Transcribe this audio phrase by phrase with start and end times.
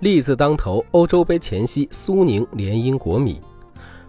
[0.00, 3.40] 利字当头，欧洲杯前夕，苏宁联姻国米。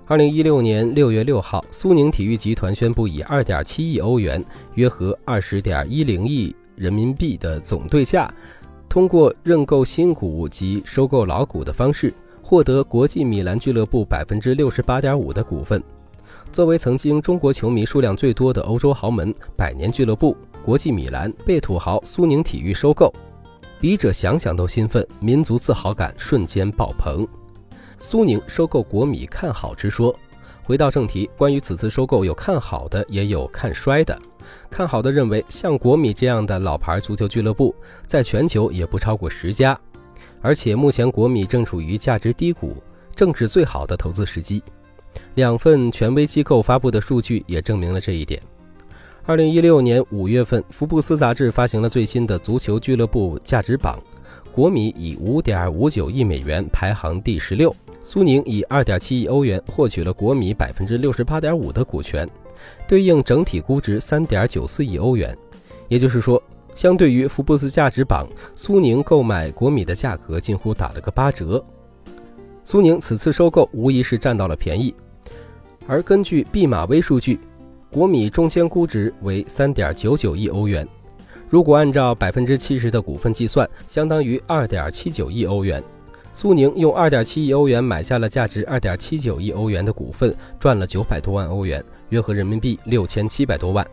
[0.06, 4.44] 二零一六年六月六号，苏宁体育集团宣布以二点七亿欧元
[4.76, 8.32] （约合二十点一零亿人民币）的总对价，
[8.88, 12.14] 通过认购新股及收购老股的方式，
[12.44, 15.82] 获得国际米兰俱乐部百分之六十八点五的股份。
[16.52, 23.12] 作为曾经中国球迷数量最多的欧洲豪门，百年俱乐部国际米兰被土豪苏宁体育收购。
[23.80, 27.26] 笔者想想都兴奋，民族自豪感瞬间爆棚。
[27.98, 30.14] 苏宁收购国米看好之说。
[30.66, 34.20] 回到正题，关于此次收购，有看好的，也有看衰的。
[34.70, 37.74] 看好的认为，像国米这样的老牌足球俱乐部，
[38.06, 39.80] 在全球也不超过十家，
[40.42, 42.76] 而且目前国米正处于价值低谷，
[43.16, 44.62] 正是最好的投资时机。
[45.36, 48.42] 两份权威机构发布的数据也证明了这一点。
[49.26, 54.00] 二零一六年五月份，福布斯杂志发行了最新的足球俱乐部价值榜，
[54.52, 62.28] 国米以五点五九亿美元排行第十六，苏宁以二点七亿欧元获取了国米百分之六十八点五的股权，
[62.88, 65.38] 对应整体估值三点九四亿欧元。
[65.88, 66.42] 也就是说，
[66.74, 71.64] 相对于福布斯价值榜，苏宁购买国米的价格近乎打了个八折。
[72.64, 74.94] 苏宁此次收购无疑是占到了便宜，
[75.86, 77.40] 而根据毕马威数据。
[77.92, 80.88] 国米中间估值为三点九九亿欧元，
[81.50, 85.84] 如果按照百分之七十的股份计算，相当于二点七九亿欧元。
[86.32, 93.86] 苏宁用二点七亿欧元买下了价值二点七九亿欧元的股份，赚了九百多万欧元，约合人民币六千七百多万。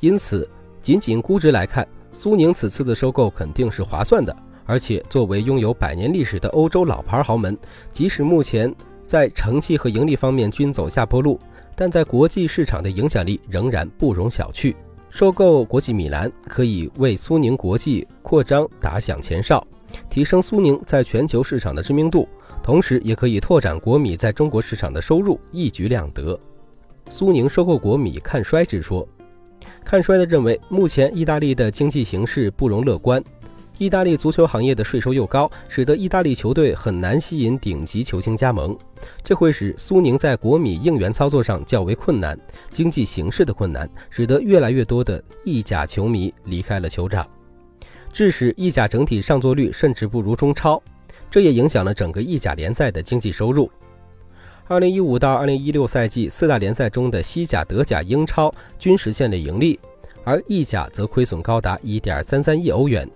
[0.00, 0.46] 因此，
[0.82, 4.36] 仅仅估值来看，苏宁此次的收购肯定是划算的。
[4.66, 7.56] 而且，作为拥有百年历史的欧洲老牌豪门，
[7.90, 8.72] 即使目前
[9.06, 11.40] 在成绩和盈利方面均走下坡路。
[11.74, 14.74] 但在国际市场的影响力仍然不容小觑。
[15.10, 19.62] 收购国际米兰可以为苏宁国际扩张打响前哨，
[20.08, 22.26] 提升苏宁在全球市场的知名度，
[22.62, 26.38] 同时也可以拓展国米在中国市场的收入，一举两得。
[27.10, 29.06] 苏宁收购国米看衰之说，
[29.84, 33.22] 看衰的认为目前意大利的经济形势不容乐观。
[33.82, 38.78] 意大利足球行业的税收又高，使得意大利球队很难吸引顶级球星加盟，
[39.24, 42.38] 这会使苏宁在国米应援操作上较为困难。
[42.70, 47.26] 经济形势的困难，使得越来越多的意甲球迷离开了球场，
[48.12, 50.80] 致使意甲整体上座率甚至不如中超，
[51.28, 53.68] 这也影响了整个意甲联赛的经济收入。
[54.68, 59.80] 二零一五到二零一六赛季，四大联赛中的西甲、德甲、英超均实现了盈利，
[60.22, 63.10] 而意甲则亏损高达一点三三亿欧元。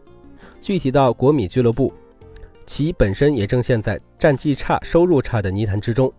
[0.66, 1.92] 具体到国米俱乐部，
[2.66, 6.12] 其本身也正陷在战绩差、收入差的泥潭之中。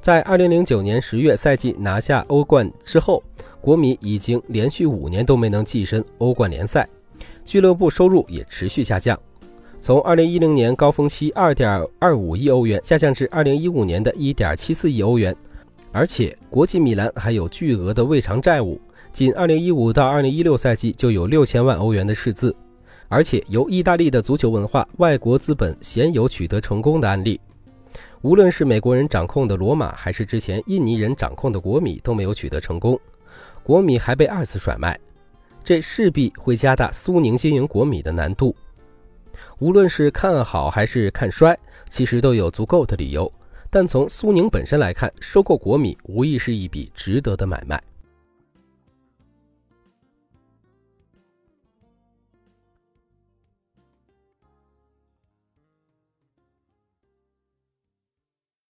[0.00, 3.22] 在2009年10月赛季拿下欧冠之后，
[3.60, 6.88] 国米已经连续五年都没能跻身欧冠联赛，
[7.44, 9.20] 俱乐部收入也持续下降，
[9.82, 15.36] 从2010年高峰期2.25亿欧元下降至2015年的一点七四亿欧元，
[15.92, 18.80] 而且国际米兰还有巨额的未偿债务，
[19.12, 22.56] 仅2015到2016赛季就有六千万欧元的赤字。
[23.10, 27.40] 而且由意大利的足球文化、外国资本鲜有取得成功的案例，
[28.22, 32.98] 无论是美国人掌控的罗马，还是之前印尼人掌控的国米，都没有取得成功。
[33.64, 34.96] 国米还被二次甩卖，
[35.64, 38.54] 这势必会加大苏宁经营国米的难度。
[39.58, 43.30] 无论是看好还是看衰，其实都有足够的理由。
[43.68, 47.82] 但从苏宁本身来看，收购国米无疑是一笔值得的买卖。